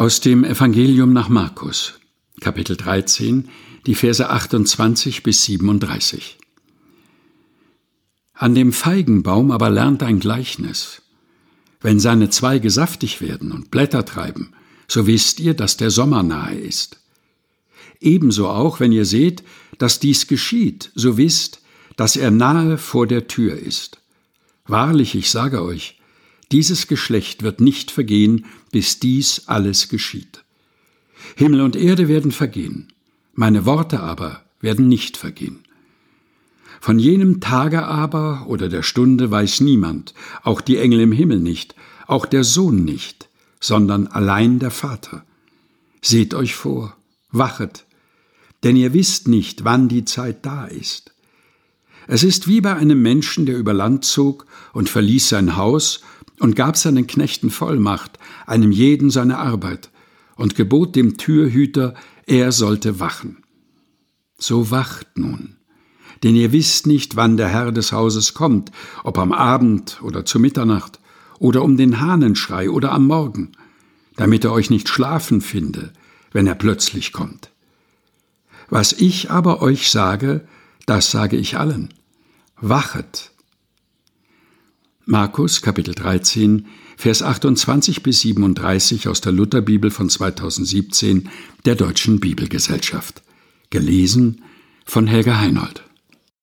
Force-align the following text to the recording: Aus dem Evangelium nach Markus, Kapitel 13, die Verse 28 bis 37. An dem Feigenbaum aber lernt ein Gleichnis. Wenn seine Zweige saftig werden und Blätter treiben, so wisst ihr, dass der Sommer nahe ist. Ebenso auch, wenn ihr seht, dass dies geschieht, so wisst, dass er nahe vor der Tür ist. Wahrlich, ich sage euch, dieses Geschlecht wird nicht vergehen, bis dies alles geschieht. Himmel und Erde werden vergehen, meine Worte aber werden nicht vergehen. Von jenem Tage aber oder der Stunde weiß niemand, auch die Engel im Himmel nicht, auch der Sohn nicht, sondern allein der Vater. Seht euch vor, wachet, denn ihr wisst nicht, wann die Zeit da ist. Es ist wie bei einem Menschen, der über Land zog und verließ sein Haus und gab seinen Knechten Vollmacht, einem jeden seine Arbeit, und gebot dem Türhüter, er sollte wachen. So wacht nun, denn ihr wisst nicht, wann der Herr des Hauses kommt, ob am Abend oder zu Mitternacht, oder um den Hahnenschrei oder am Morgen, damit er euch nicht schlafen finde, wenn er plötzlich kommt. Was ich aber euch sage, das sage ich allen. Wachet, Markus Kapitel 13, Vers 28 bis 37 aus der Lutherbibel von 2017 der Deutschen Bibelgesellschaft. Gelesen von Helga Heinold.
Aus 0.00 0.20
dem 0.20 0.44
Evangelium 0.44 1.12
nach 1.12 1.28
Markus, 1.28 2.00
Kapitel 2.40 2.74
13, 2.74 3.50
die 3.84 3.94
Verse 3.94 4.30
28 4.30 5.22
bis 5.22 5.44
37. 5.44 6.38
An 8.32 8.54
dem 8.54 8.72
Feigenbaum 8.72 9.50
aber 9.50 9.68
lernt 9.68 10.02
ein 10.02 10.18
Gleichnis. 10.18 11.02
Wenn 11.82 12.00
seine 12.00 12.30
Zweige 12.30 12.70
saftig 12.70 13.20
werden 13.20 13.52
und 13.52 13.70
Blätter 13.70 14.06
treiben, 14.06 14.54
so 14.88 15.06
wisst 15.06 15.38
ihr, 15.38 15.52
dass 15.52 15.76
der 15.76 15.90
Sommer 15.90 16.22
nahe 16.22 16.58
ist. 16.58 16.98
Ebenso 18.00 18.48
auch, 18.48 18.80
wenn 18.80 18.92
ihr 18.92 19.04
seht, 19.04 19.42
dass 19.76 20.00
dies 20.00 20.26
geschieht, 20.26 20.92
so 20.94 21.18
wisst, 21.18 21.60
dass 21.96 22.16
er 22.16 22.30
nahe 22.30 22.78
vor 22.78 23.06
der 23.06 23.26
Tür 23.28 23.54
ist. 23.54 24.00
Wahrlich, 24.64 25.14
ich 25.14 25.30
sage 25.30 25.62
euch, 25.62 25.99
dieses 26.52 26.88
Geschlecht 26.88 27.42
wird 27.42 27.60
nicht 27.60 27.90
vergehen, 27.90 28.46
bis 28.72 28.98
dies 28.98 29.44
alles 29.46 29.88
geschieht. 29.88 30.44
Himmel 31.36 31.60
und 31.60 31.76
Erde 31.76 32.08
werden 32.08 32.32
vergehen, 32.32 32.88
meine 33.34 33.66
Worte 33.66 34.00
aber 34.00 34.42
werden 34.60 34.88
nicht 34.88 35.16
vergehen. 35.16 35.60
Von 36.80 36.98
jenem 36.98 37.40
Tage 37.40 37.84
aber 37.84 38.46
oder 38.48 38.68
der 38.68 38.82
Stunde 38.82 39.30
weiß 39.30 39.60
niemand, 39.60 40.14
auch 40.42 40.60
die 40.60 40.78
Engel 40.78 41.00
im 41.00 41.12
Himmel 41.12 41.38
nicht, 41.38 41.74
auch 42.06 42.26
der 42.26 42.42
Sohn 42.42 42.84
nicht, 42.84 43.28
sondern 43.60 44.06
allein 44.06 44.58
der 44.58 44.70
Vater. 44.70 45.24
Seht 46.00 46.32
euch 46.32 46.54
vor, 46.54 46.96
wachet, 47.30 47.84
denn 48.64 48.76
ihr 48.76 48.94
wisst 48.94 49.28
nicht, 49.28 49.64
wann 49.64 49.88
die 49.88 50.04
Zeit 50.04 50.44
da 50.46 50.64
ist. 50.64 51.12
Es 52.06 52.24
ist 52.24 52.48
wie 52.48 52.60
bei 52.60 52.74
einem 52.74 53.00
Menschen, 53.02 53.46
der 53.46 53.56
über 53.56 53.74
Land 53.74 54.04
zog 54.04 54.46
und 54.72 54.88
verließ 54.88 55.28
sein 55.28 55.56
Haus 55.56 56.00
und 56.40 56.56
gab 56.56 56.76
seinen 56.76 57.06
Knechten 57.06 57.50
Vollmacht, 57.50 58.18
einem 58.46 58.72
jeden 58.72 59.10
seine 59.10 59.38
Arbeit, 59.38 59.90
und 60.36 60.56
gebot 60.56 60.96
dem 60.96 61.18
Türhüter, 61.18 61.94
er 62.26 62.50
sollte 62.50 62.98
wachen. 62.98 63.44
So 64.38 64.70
wacht 64.70 65.18
nun, 65.18 65.56
denn 66.22 66.34
ihr 66.34 66.50
wisst 66.50 66.86
nicht, 66.86 67.14
wann 67.14 67.36
der 67.36 67.48
Herr 67.48 67.72
des 67.72 67.92
Hauses 67.92 68.34
kommt, 68.34 68.72
ob 69.04 69.18
am 69.18 69.32
Abend 69.32 70.00
oder 70.02 70.24
zu 70.24 70.40
Mitternacht, 70.40 70.98
oder 71.38 71.62
um 71.62 71.76
den 71.76 72.00
Hahnenschrei 72.00 72.70
oder 72.70 72.92
am 72.92 73.06
Morgen, 73.06 73.52
damit 74.16 74.44
er 74.44 74.52
euch 74.52 74.70
nicht 74.70 74.88
schlafen 74.88 75.40
finde, 75.40 75.92
wenn 76.32 76.46
er 76.46 76.54
plötzlich 76.54 77.12
kommt. 77.12 77.50
Was 78.68 78.92
ich 78.92 79.30
aber 79.30 79.62
euch 79.62 79.90
sage, 79.90 80.46
das 80.86 81.10
sage 81.10 81.36
ich 81.36 81.58
allen. 81.58 81.92
Wachet, 82.60 83.29
Markus 85.10 85.60
Kapitel 85.60 85.92
13, 85.92 86.66
Vers 86.96 87.20
28 87.24 88.04
bis 88.04 88.20
37 88.20 89.08
aus 89.08 89.20
der 89.20 89.32
Lutherbibel 89.32 89.90
von 89.90 90.08
2017 90.08 91.28
der 91.64 91.74
Deutschen 91.74 92.20
Bibelgesellschaft. 92.20 93.20
Gelesen 93.70 94.42
von 94.84 95.08
Helga 95.08 95.40
Heinold. 95.40 95.82